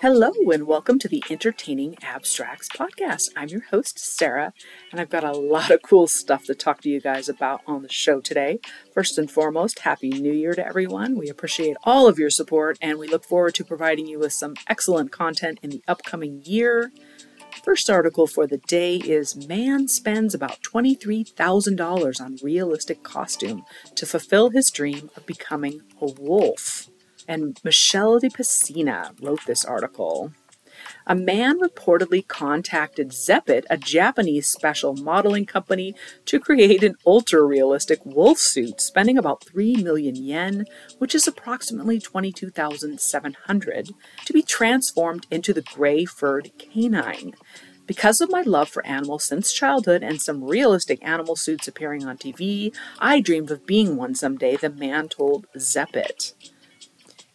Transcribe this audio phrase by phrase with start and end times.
[0.00, 3.30] Hello, and welcome to the Entertaining Abstracts podcast.
[3.34, 4.52] I'm your host, Sarah,
[4.92, 7.82] and I've got a lot of cool stuff to talk to you guys about on
[7.82, 8.60] the show today.
[8.94, 11.18] First and foremost, Happy New Year to everyone.
[11.18, 14.54] We appreciate all of your support, and we look forward to providing you with some
[14.68, 16.92] excellent content in the upcoming year.
[17.64, 23.64] First article for the day is Man spends about $23,000 on realistic costume
[23.96, 26.88] to fulfill his dream of becoming a wolf
[27.28, 30.32] and Michelle de Pacina wrote this article.
[31.06, 35.94] A man reportedly contacted Zeppet, a Japanese special modeling company,
[36.26, 40.66] to create an ultra realistic wolf suit, spending about 3 million yen,
[40.98, 43.90] which is approximately 22,700,
[44.24, 47.34] to be transformed into the gray furred canine.
[47.86, 52.18] Because of my love for animals since childhood and some realistic animal suits appearing on
[52.18, 56.34] TV, I dreamed of being one someday, the man told Zeppet.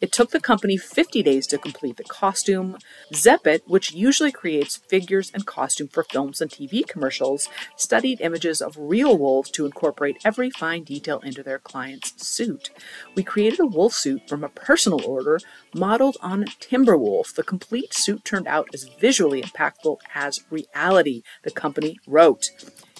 [0.03, 2.77] It took the company 50 days to complete the costume.
[3.13, 8.75] Zeppet, which usually creates figures and costume for films and TV commercials, studied images of
[8.77, 12.69] real wolves to incorporate every fine detail into their client's suit.
[13.15, 15.39] We created a wolf suit from a personal order
[15.73, 17.33] modeled on Timberwolf.
[17.33, 22.49] The complete suit turned out as visually impactful as reality, the company wrote.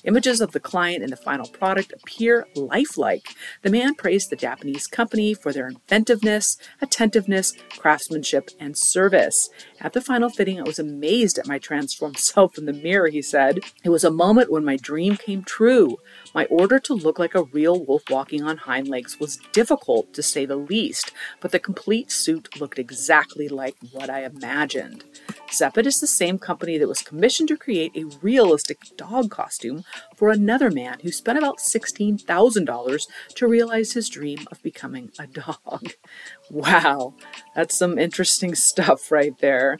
[0.05, 3.35] Images of the client and the final product appear lifelike.
[3.61, 9.49] The man praised the Japanese company for their inventiveness, attentiveness, craftsmanship, and service.
[9.79, 13.21] At the final fitting, I was amazed at my transformed self in the mirror, he
[13.21, 13.59] said.
[13.85, 15.97] It was a moment when my dream came true.
[16.35, 20.23] My order to look like a real wolf walking on hind legs was difficult, to
[20.23, 25.05] say the least, but the complete suit looked exactly like what I imagined.
[25.53, 29.83] Zeppet is the same company that was commissioned to create a realistic dog costume
[30.15, 35.93] for another man who spent about $16,000 to realize his dream of becoming a dog.
[36.51, 37.15] Wow,
[37.55, 39.79] that's some interesting stuff right there.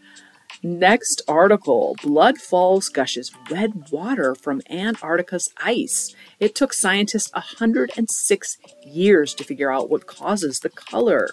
[0.62, 6.16] Next article Blood Falls gushes red water from Antarctica's ice.
[6.40, 11.30] It took scientists 106 years to figure out what causes the color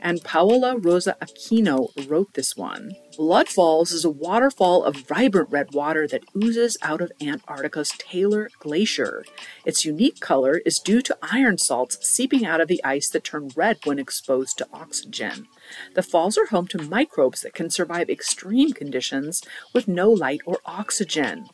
[0.00, 2.92] and Paola Rosa Aquino wrote this one.
[3.16, 8.48] Blood Falls is a waterfall of vibrant red water that oozes out of Antarctica's Taylor
[8.60, 9.24] Glacier.
[9.64, 13.50] Its unique color is due to iron salts seeping out of the ice that turn
[13.56, 15.46] red when exposed to oxygen.
[15.94, 19.42] The falls are home to microbes that can survive extreme conditions
[19.74, 21.48] with no light or oxygen.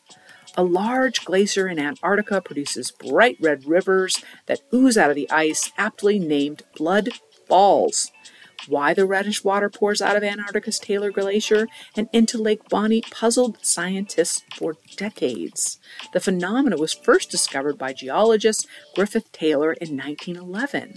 [0.56, 5.72] A large glacier in Antarctica produces bright red rivers that ooze out of the ice,
[5.77, 7.09] aptly named Blood
[7.49, 8.12] Falls.
[8.66, 11.66] Why the reddish water pours out of Antarctica's Taylor Glacier
[11.97, 15.78] and into Lake Bonney puzzled scientists for decades.
[16.12, 20.94] The phenomenon was first discovered by geologist Griffith Taylor in 1911.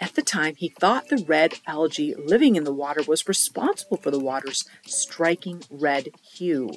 [0.00, 4.10] At the time, he thought the red algae living in the water was responsible for
[4.10, 6.70] the water's striking red hue.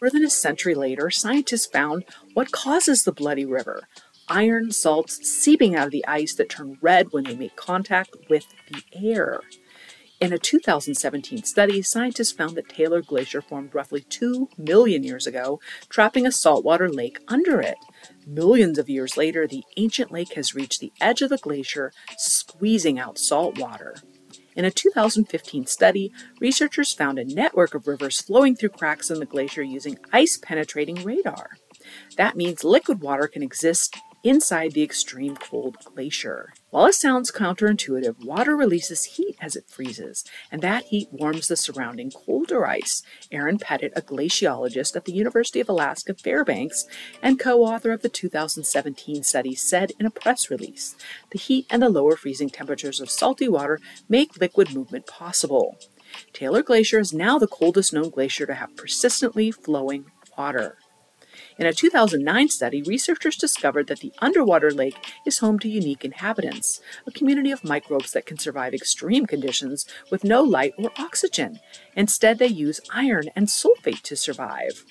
[0.00, 2.04] More than a century later, scientists found
[2.34, 3.86] what causes the bloody river
[4.32, 8.46] iron salts seeping out of the ice that turn red when they make contact with
[8.70, 9.42] the air.
[10.20, 15.60] In a 2017 study, scientists found that Taylor Glacier formed roughly 2 million years ago,
[15.90, 17.76] trapping a saltwater lake under it.
[18.26, 22.98] Millions of years later, the ancient lake has reached the edge of the glacier, squeezing
[22.98, 23.96] out salt water.
[24.56, 29.26] In a 2015 study, researchers found a network of rivers flowing through cracks in the
[29.26, 31.50] glacier using ice penetrating radar.
[32.16, 36.52] That means liquid water can exist inside the extreme cold glacier.
[36.70, 41.56] While it sounds counterintuitive, water releases heat as it freezes, and that heat warms the
[41.56, 43.02] surrounding colder ice.
[43.30, 46.86] Erin Pettit, a glaciologist at the University of Alaska Fairbanks
[47.20, 50.94] and co author of the 2017 study, said in a press release
[51.30, 55.76] The heat and the lower freezing temperatures of salty water make liquid movement possible.
[56.32, 60.06] Taylor Glacier is now the coldest known glacier to have persistently flowing
[60.36, 60.76] water.
[61.58, 64.96] In a 2009 study, researchers discovered that the underwater lake
[65.26, 70.24] is home to unique inhabitants, a community of microbes that can survive extreme conditions with
[70.24, 71.60] no light or oxygen.
[71.94, 74.84] Instead, they use iron and sulfate to survive.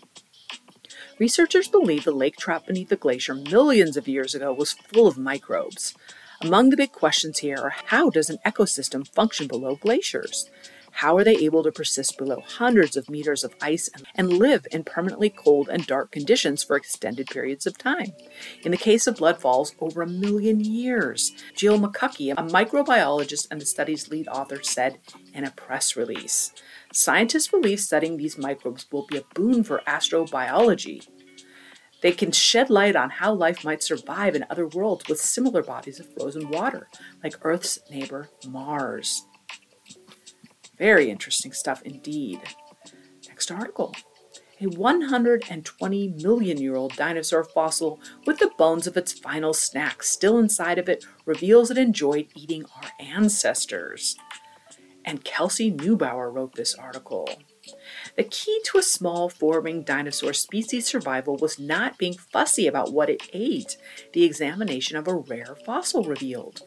[1.19, 5.17] Researchers believe the lake trapped beneath the glacier millions of years ago was full of
[5.17, 5.95] microbes.
[6.41, 10.49] Among the big questions here are how does an ecosystem function below glaciers?
[10.91, 14.83] How are they able to persist below hundreds of meters of ice and live in
[14.83, 18.13] permanently cold and dark conditions for extended periods of time?
[18.63, 21.31] In the case of blood falls, over a million years.
[21.55, 24.99] Jill Mikucki, a microbiologist and the study's lead author, said
[25.33, 26.51] in a press release.
[26.93, 31.07] Scientists believe studying these microbes will be a boon for astrobiology.
[32.01, 35.99] They can shed light on how life might survive in other worlds with similar bodies
[35.99, 36.88] of frozen water,
[37.23, 39.25] like Earth's neighbor Mars.
[40.81, 42.41] Very interesting stuff indeed.
[43.27, 43.95] Next article.
[44.59, 50.39] A 120 million year old dinosaur fossil with the bones of its final snack still
[50.39, 54.17] inside of it reveals it enjoyed eating our ancestors.
[55.05, 57.29] And Kelsey Neubauer wrote this article.
[58.17, 62.91] The key to a small four winged dinosaur species survival was not being fussy about
[62.91, 63.77] what it ate,
[64.13, 66.61] the examination of a rare fossil revealed.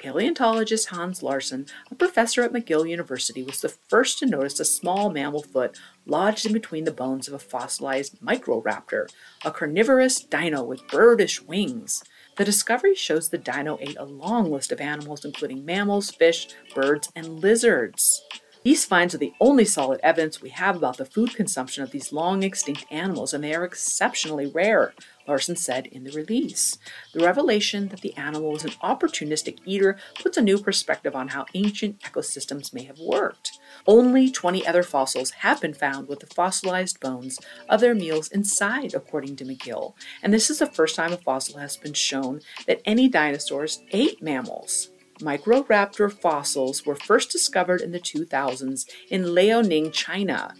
[0.00, 5.10] Paleontologist Hans Larsson, a professor at McGill University, was the first to notice a small
[5.10, 9.08] mammal foot lodged in between the bones of a fossilized Microraptor,
[9.44, 12.02] a carnivorous dino with birdish wings.
[12.38, 17.10] The discovery shows the dino ate a long list of animals, including mammals, fish, birds,
[17.14, 18.22] and lizards.
[18.62, 22.12] These finds are the only solid evidence we have about the food consumption of these
[22.12, 24.92] long extinct animals, and they are exceptionally rare,
[25.26, 26.76] Larsson said in the release.
[27.14, 31.46] The revelation that the animal was an opportunistic eater puts a new perspective on how
[31.54, 33.58] ancient ecosystems may have worked.
[33.86, 38.92] Only 20 other fossils have been found with the fossilized bones of their meals inside,
[38.92, 42.82] according to McGill, and this is the first time a fossil has been shown that
[42.84, 44.89] any dinosaurs ate mammals.
[45.20, 50.54] Microraptor fossils were first discovered in the 2000s in Liaoning, China,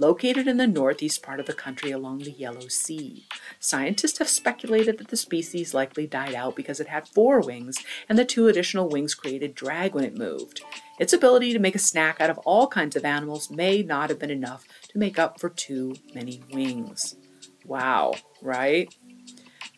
[0.00, 3.26] located in the northeast part of the country along the Yellow Sea.
[3.60, 8.18] Scientists have speculated that the species likely died out because it had four wings, and
[8.18, 10.62] the two additional wings created drag when it moved.
[10.98, 14.18] Its ability to make a snack out of all kinds of animals may not have
[14.18, 17.14] been enough to make up for too many wings.
[17.64, 18.92] Wow, right?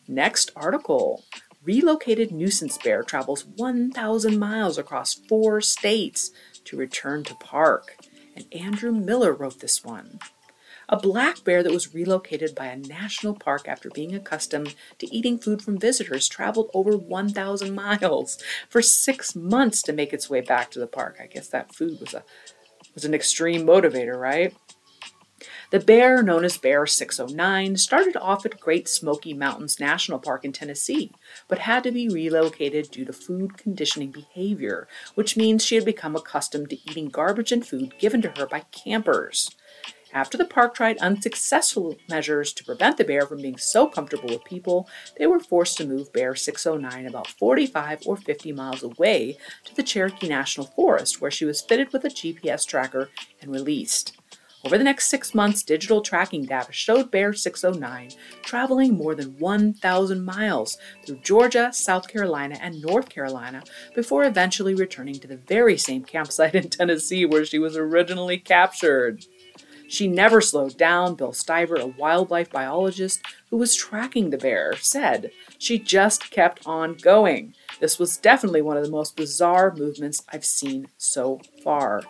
[0.07, 1.23] Next article
[1.63, 6.31] relocated nuisance bear travels 1,000 miles across four states
[6.65, 7.97] to return to park.
[8.35, 10.19] And Andrew Miller wrote this one.
[10.89, 15.39] A black bear that was relocated by a national park after being accustomed to eating
[15.39, 18.37] food from visitors traveled over 1,000 miles
[18.69, 21.17] for six months to make its way back to the park.
[21.21, 22.23] I guess that food was a
[22.93, 24.53] was an extreme motivator, right?
[25.73, 30.51] The bear, known as Bear 609, started off at Great Smoky Mountains National Park in
[30.51, 31.11] Tennessee,
[31.47, 36.15] but had to be relocated due to food conditioning behavior, which means she had become
[36.15, 39.49] accustomed to eating garbage and food given to her by campers.
[40.13, 44.43] After the park tried unsuccessful measures to prevent the bear from being so comfortable with
[44.43, 44.87] people,
[45.17, 49.81] they were forced to move Bear 609 about 45 or 50 miles away to the
[49.81, 53.09] Cherokee National Forest, where she was fitted with a GPS tracker
[53.41, 54.15] and released.
[54.65, 58.11] Over the next six months, digital tracking data showed Bear 609
[58.43, 63.63] traveling more than 1,000 miles through Georgia, South Carolina, and North Carolina
[63.93, 69.25] before eventually returning to the very same campsite in Tennessee where she was originally captured.
[69.89, 75.29] She never slowed down, Bill Stiver, a wildlife biologist who was tracking the bear, said.
[75.59, 77.53] She just kept on going.
[77.81, 82.01] This was definitely one of the most bizarre movements I've seen so far.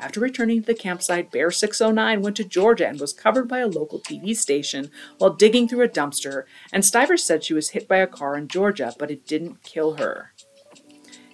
[0.00, 3.68] After returning to the campsite, Bear 609 went to Georgia and was covered by a
[3.68, 7.98] local TV station while digging through a dumpster, and Stiver said she was hit by
[7.98, 10.32] a car in Georgia, but it didn't kill her.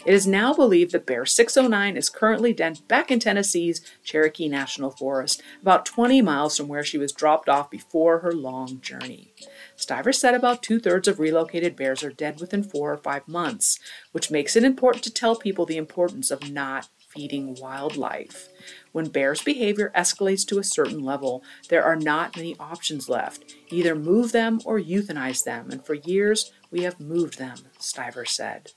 [0.05, 4.91] It is now believed that Bear 609 is currently dead back in Tennessee's Cherokee National
[4.91, 9.33] Forest, about 20 miles from where she was dropped off before her long journey.
[9.77, 13.81] Stiver said about two thirds of relocated bears are dead within four or five months,
[14.13, 18.49] which makes it important to tell people the importance of not feeding wildlife.
[18.93, 23.55] When bears' behavior escalates to a certain level, there are not many options left.
[23.71, 28.73] Either move them or euthanize them, and for years we have moved them, Stiver said.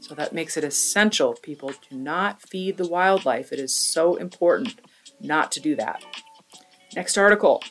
[0.00, 3.52] So that makes it essential, people, do not feed the wildlife.
[3.52, 4.80] It is so important
[5.20, 6.02] not to do that.
[6.96, 7.62] Next article.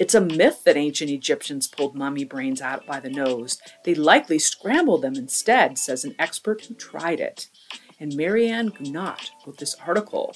[0.00, 3.58] It's a myth that ancient Egyptians pulled mummy brains out by the nose.
[3.84, 7.48] They likely scrambled them instead, says an expert who tried it
[8.02, 10.34] and Marianne Guenot wrote this article.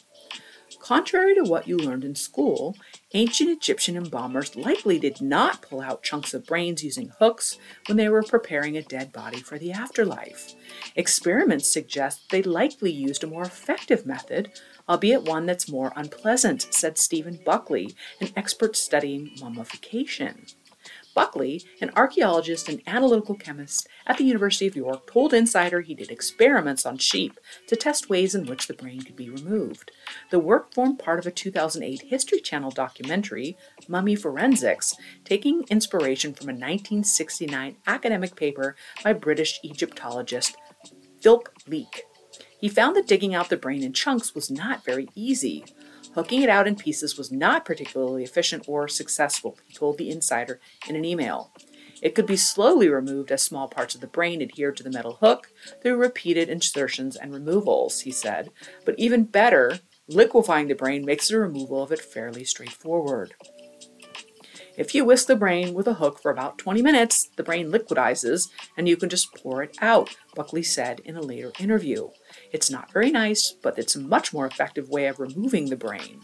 [0.79, 2.77] Contrary to what you learned in school,
[3.13, 7.59] ancient Egyptian embalmers likely did not pull out chunks of brains using hooks
[7.89, 10.55] when they were preparing a dead body for the afterlife.
[10.95, 14.53] Experiments suggest they likely used a more effective method,
[14.89, 20.47] albeit one that's more unpleasant, said Stephen Buckley, an expert studying mummification.
[21.17, 26.11] Buckley, an archaeologist and analytical chemist at the University of York, told Insider he did
[26.11, 29.93] experiments on sheep to test ways in which the brain could be removed.
[30.31, 33.57] The work formed part of a 2008 History Channel documentary,
[33.89, 34.95] Mummy Forensics,
[35.25, 40.55] taking inspiration from a 1969 academic paper by British Egyptologist
[41.23, 42.03] Philip Leake.
[42.61, 45.65] He found that digging out the brain in chunks was not very easy.
[46.17, 50.59] Hooking it out in pieces was not particularly efficient or successful, he told the insider
[50.89, 51.53] in an email.
[52.03, 55.19] It could be slowly removed as small parts of the brain adhered to the metal
[55.21, 58.51] hook through repeated insertions and removals, he said.
[58.85, 63.35] But even better, Liquefying the brain makes the removal of it fairly straightforward.
[64.77, 68.49] If you whisk the brain with a hook for about 20 minutes, the brain liquidizes
[68.77, 72.11] and you can just pour it out, Buckley said in a later interview.
[72.53, 76.21] It's not very nice, but it's a much more effective way of removing the brain.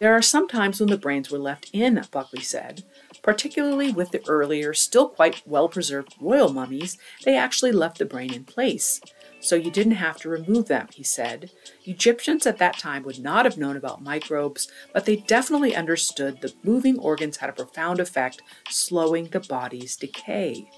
[0.00, 2.84] There are some times when the brains were left in, Buckley said.
[3.20, 8.32] Particularly with the earlier, still quite well preserved royal mummies, they actually left the brain
[8.32, 9.00] in place.
[9.40, 11.50] So you didn't have to remove them, he said.
[11.84, 16.64] Egyptians at that time would not have known about microbes, but they definitely understood that
[16.64, 20.68] moving organs had a profound effect, slowing the body's decay.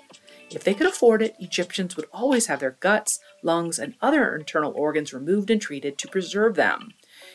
[0.52, 4.72] If they could afford it, Egyptians would always have their guts, lungs, and other internal
[4.72, 6.94] organs removed and treated to preserve them.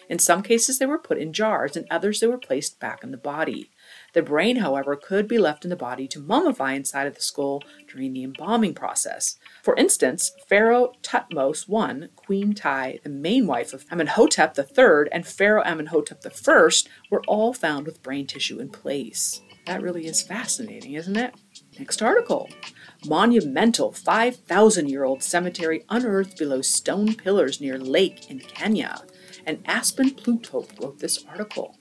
[0.09, 3.11] In some cases, they were put in jars, in others, they were placed back in
[3.11, 3.71] the body.
[4.13, 7.63] The brain, however, could be left in the body to mummify inside of the skull
[7.87, 9.37] during the embalming process.
[9.63, 15.63] For instance, Pharaoh Thutmose I, Queen Ti, the main wife of Amenhotep III, and Pharaoh
[15.63, 16.69] Amenhotep I
[17.09, 19.39] were all found with brain tissue in place.
[19.67, 21.33] That really is fascinating, isn't it?
[21.77, 22.49] Next article.
[23.05, 29.03] Monumental 5,000 year old cemetery unearthed below stone pillars near lake in Kenya.
[29.45, 31.77] And Aspen Pluto wrote this article.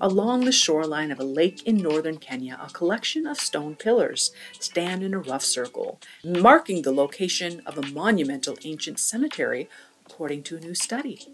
[0.00, 5.02] Along the shoreline of a lake in northern Kenya, a collection of stone pillars stand
[5.02, 9.68] in a rough circle, marking the location of a monumental ancient cemetery,
[10.06, 11.26] according to a new study.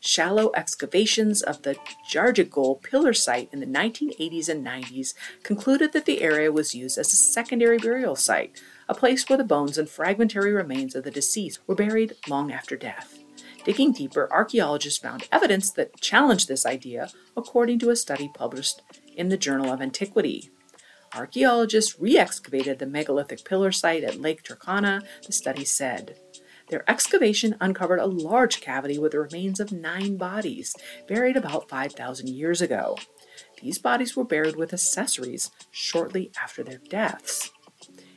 [0.00, 1.76] Shallow excavations of the
[2.08, 7.12] Jarigole pillar site in the 1980s and 90s concluded that the area was used as
[7.12, 11.60] a secondary burial site, a place where the bones and fragmentary remains of the deceased
[11.66, 13.18] were buried long after death.
[13.64, 18.82] Digging deeper, archaeologists found evidence that challenged this idea, according to a study published
[19.16, 20.50] in the Journal of Antiquity.
[21.14, 26.16] Archaeologists re excavated the megalithic pillar site at Lake Turkana, the study said.
[26.70, 32.28] Their excavation uncovered a large cavity with the remains of nine bodies, buried about 5,000
[32.28, 32.96] years ago.
[33.62, 37.50] These bodies were buried with accessories shortly after their deaths.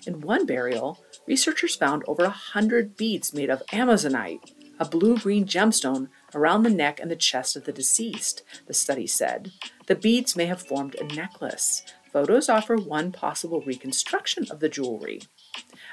[0.05, 5.45] In one burial, researchers found over a hundred beads made of amazonite, a blue green
[5.45, 9.51] gemstone around the neck and the chest of the deceased, the study said.
[9.85, 11.83] The beads may have formed a necklace.
[12.11, 15.21] Photos offer one possible reconstruction of the jewelry.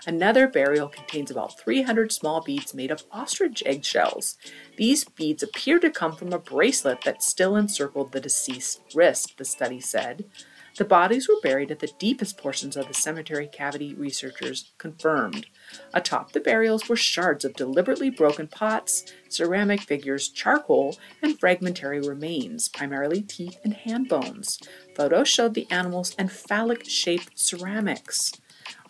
[0.08, 4.38] Another burial contains about 300 small beads made of ostrich eggshells.
[4.78, 9.44] These beads appear to come from a bracelet that still encircled the deceased's wrist, the
[9.44, 10.24] study said.
[10.78, 15.44] The bodies were buried at the deepest portions of the cemetery cavity, researchers confirmed.
[15.92, 22.70] Atop the burials were shards of deliberately broken pots, ceramic figures, charcoal, and fragmentary remains,
[22.70, 24.58] primarily teeth and hand bones.
[24.96, 28.32] Photos showed the animals and phallic shaped ceramics.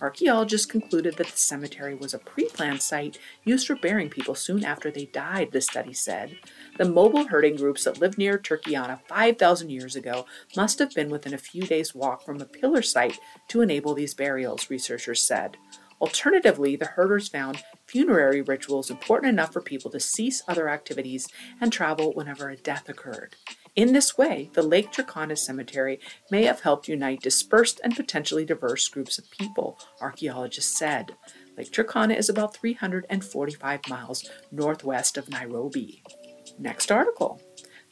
[0.01, 4.65] Archaeologists concluded that the cemetery was a pre planned site used for burying people soon
[4.65, 6.37] after they died, the study said.
[6.77, 10.27] The mobile herding groups that lived near Turkana 5,000 years ago
[10.57, 14.15] must have been within a few days' walk from a pillar site to enable these
[14.15, 15.57] burials, researchers said.
[16.01, 21.29] Alternatively, the herders found funerary rituals important enough for people to cease other activities
[21.61, 23.35] and travel whenever a death occurred.
[23.79, 26.01] In this way, the Lake Turkana Cemetery
[26.33, 31.15] may have helped unite dispersed and potentially diverse groups of people, archaeologists said.
[31.57, 36.03] Lake Turkana is about 345 miles northwest of Nairobi.
[36.59, 37.41] Next article.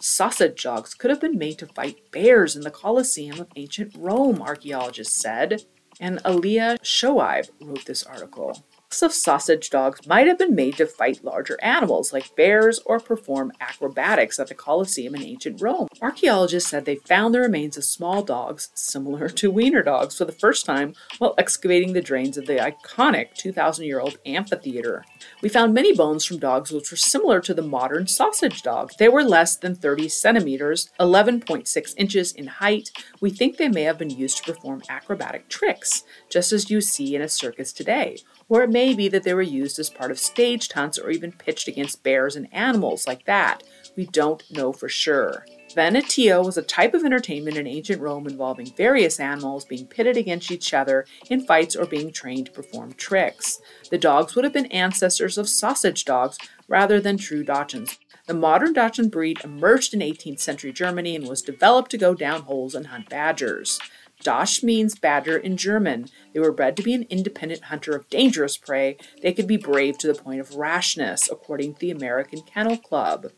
[0.00, 4.42] Sausage dogs could have been made to fight bears in the Colosseum of ancient Rome,
[4.42, 5.62] archaeologists said
[6.00, 8.64] and Alia Shoaib wrote this article
[9.02, 13.52] of sausage dogs might have been made to fight larger animals like bears or perform
[13.60, 15.88] acrobatics at the Colosseum in ancient Rome.
[16.00, 20.32] Archaeologists said they found the remains of small dogs similar to wiener dogs for the
[20.32, 25.04] first time while excavating the drains of the iconic 2,000 year old amphitheater.
[25.42, 28.92] We found many bones from dogs which were similar to the modern sausage dog.
[28.98, 32.90] They were less than 30 centimeters, 11.6 inches in height.
[33.20, 37.14] We think they may have been used to perform acrobatic tricks, just as you see
[37.14, 38.16] in a circus today
[38.48, 41.32] or it may be that they were used as part of staged hunts or even
[41.32, 43.62] pitched against bears and animals like that.
[43.96, 45.44] We don't know for sure.
[45.74, 50.50] Venatio was a type of entertainment in ancient Rome involving various animals being pitted against
[50.50, 53.60] each other in fights or being trained to perform tricks.
[53.90, 56.38] The dogs would have been ancestors of sausage dogs
[56.68, 57.98] rather than true Dachshunds.
[58.26, 62.42] The modern Dachshund breed emerged in 18th century Germany and was developed to go down
[62.42, 63.78] holes and hunt badgers.
[64.26, 66.08] Dachs means badger in German.
[66.34, 68.96] They were bred to be an independent hunter of dangerous prey.
[69.22, 73.30] They could be brave to the point of rashness, according to the American Kennel Club.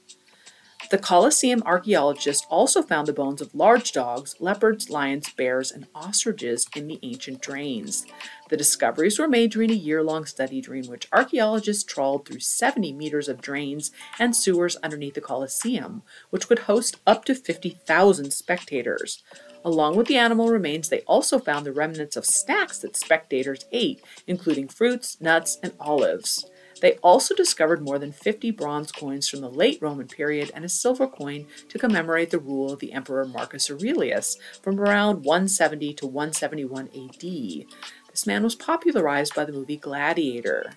[0.90, 6.66] The Colosseum archaeologists also found the bones of large dogs, leopards, lions, bears, and ostriches
[6.74, 8.06] in the ancient drains.
[8.48, 12.94] The discoveries were made during a year long study during which archaeologists trawled through 70
[12.94, 19.22] meters of drains and sewers underneath the Colosseum, which could host up to 50,000 spectators.
[19.64, 24.02] Along with the animal remains, they also found the remnants of snacks that spectators ate,
[24.26, 26.44] including fruits, nuts, and olives.
[26.80, 30.68] They also discovered more than 50 bronze coins from the late Roman period and a
[30.68, 36.06] silver coin to commemorate the rule of the Emperor Marcus Aurelius from around 170 to
[36.06, 37.66] 171 AD.
[38.10, 40.72] This man was popularized by the movie Gladiator.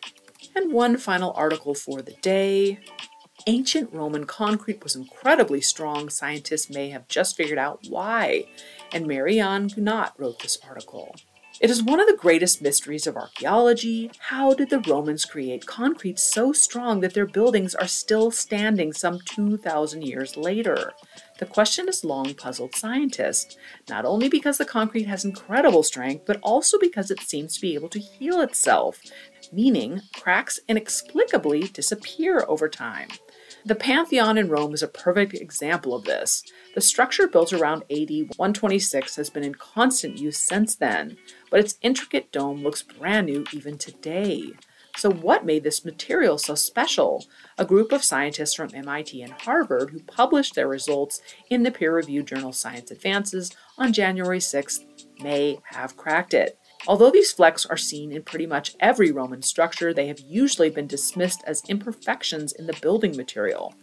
[0.55, 2.79] And one final article for the day.
[3.47, 6.09] Ancient Roman concrete was incredibly strong.
[6.09, 8.45] Scientists may have just figured out why.
[8.93, 11.15] And Marianne Guenot wrote this article.
[11.59, 14.11] It is one of the greatest mysteries of archaeology.
[14.17, 19.19] How did the Romans create concrete so strong that their buildings are still standing some
[19.25, 20.93] 2,000 years later?
[21.39, 23.57] The question has long puzzled scientists,
[23.89, 27.75] not only because the concrete has incredible strength, but also because it seems to be
[27.75, 28.99] able to heal itself,
[29.51, 33.09] meaning cracks inexplicably disappear over time.
[33.63, 36.43] The Pantheon in Rome is a perfect example of this.
[36.73, 41.17] The structure built around AD 126 has been in constant use since then,
[41.51, 44.53] but its intricate dome looks brand new even today.
[44.97, 47.25] So, what made this material so special?
[47.57, 51.95] A group of scientists from MIT and Harvard who published their results in the peer
[51.95, 54.83] reviewed journal Science Advances on January 6th
[55.21, 56.57] may have cracked it.
[56.87, 60.87] Although these flecks are seen in pretty much every Roman structure, they have usually been
[60.87, 63.75] dismissed as imperfections in the building material.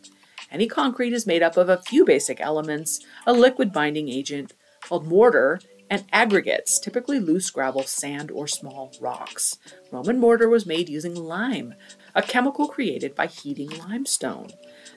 [0.50, 5.07] Any concrete is made up of a few basic elements a liquid binding agent called
[5.07, 9.59] mortar, and aggregates, typically loose gravel, sand, or small rocks.
[9.90, 11.75] Roman mortar was made using lime,
[12.14, 14.49] a chemical created by heating limestone.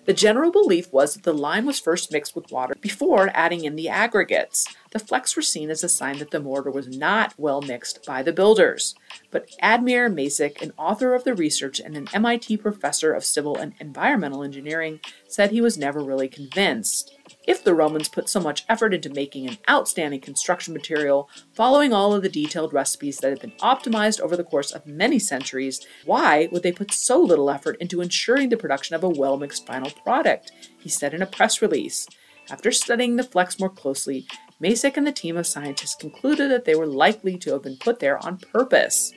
[0.06, 3.76] The general belief was that the lime was first mixed with water before adding in
[3.76, 4.68] the aggregates.
[4.92, 8.22] The flecks were seen as a sign that the mortar was not well mixed by
[8.22, 8.94] the builders.
[9.32, 13.74] But Admir Masic, an author of the research and an MIT professor of civil and
[13.80, 17.16] environmental engineering, said he was never really convinced.
[17.48, 22.14] If the Romans put so much effort into making an outstanding construction material, following all
[22.14, 26.50] of the detailed recipes that had been optimized over the course of many centuries, why
[26.52, 29.90] would they put so little effort into ensuring the production of a well mixed final
[30.04, 30.52] product?
[30.80, 32.08] He said in a press release.
[32.50, 34.28] After studying the flecks more closely,
[34.62, 38.00] Masic and the team of scientists concluded that they were likely to have been put
[38.00, 39.12] there on purpose.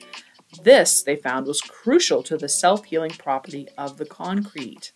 [0.63, 4.91] This, they found, was crucial to the self healing property of the concrete.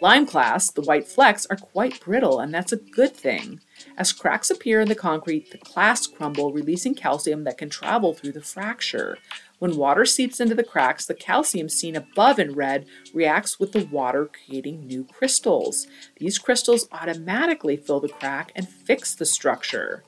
[0.00, 3.60] Lime clasts, the white flecks, are quite brittle, and that's a good thing.
[3.96, 8.32] As cracks appear in the concrete, the clasts crumble, releasing calcium that can travel through
[8.32, 9.18] the fracture.
[9.62, 13.84] When water seeps into the cracks, the calcium seen above in red reacts with the
[13.84, 15.86] water, creating new crystals.
[16.16, 20.02] These crystals automatically fill the crack and fix the structure.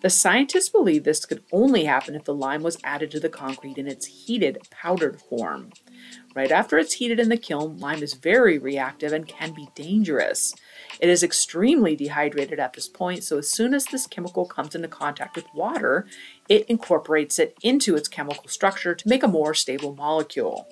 [0.00, 3.78] The scientists believe this could only happen if the lime was added to the concrete
[3.78, 5.70] in its heated, powdered form.
[6.36, 10.54] Right after it's heated in the kiln, lime is very reactive and can be dangerous.
[11.00, 14.86] It is extremely dehydrated at this point, so as soon as this chemical comes into
[14.86, 16.06] contact with water,
[16.48, 20.68] it incorporates it into its chemical structure to make a more stable molecule.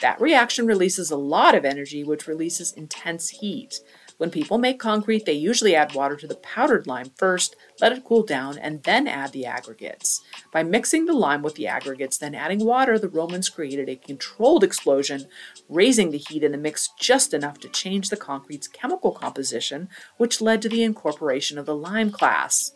[0.00, 3.80] That reaction releases a lot of energy, which releases intense heat.
[4.18, 8.04] When people make concrete, they usually add water to the powdered lime first, let it
[8.04, 10.20] cool down, and then add the aggregates.
[10.52, 14.64] By mixing the lime with the aggregates, then adding water, the Romans created a controlled
[14.64, 15.28] explosion,
[15.68, 20.40] raising the heat in the mix just enough to change the concrete's chemical composition, which
[20.40, 22.72] led to the incorporation of the lime clasts.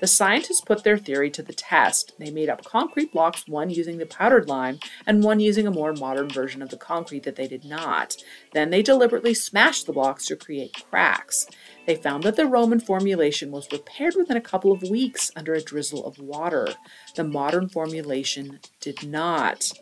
[0.00, 2.12] The scientists put their theory to the test.
[2.18, 5.92] They made up concrete blocks, one using the powdered lime and one using a more
[5.92, 8.16] modern version of the concrete that they did not.
[8.52, 11.48] Then they deliberately smashed the blocks to create cracks.
[11.86, 15.60] They found that the Roman formulation was repaired within a couple of weeks under a
[15.60, 16.68] drizzle of water.
[17.16, 19.72] The modern formulation did not.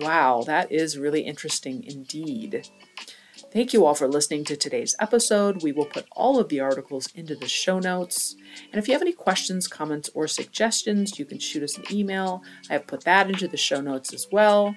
[0.00, 2.68] Wow, that is really interesting indeed.
[3.54, 5.62] Thank you all for listening to today's episode.
[5.62, 8.34] We will put all of the articles into the show notes.
[8.72, 12.42] And if you have any questions, comments, or suggestions, you can shoot us an email.
[12.68, 14.74] I have put that into the show notes as well.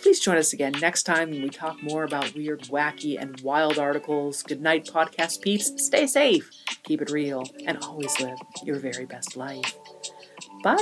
[0.00, 3.80] Please join us again next time when we talk more about weird, wacky, and wild
[3.80, 4.44] articles.
[4.44, 5.84] Good night, podcast peeps.
[5.84, 6.48] Stay safe,
[6.84, 9.76] keep it real, and always live your very best life.
[10.62, 10.76] Bye.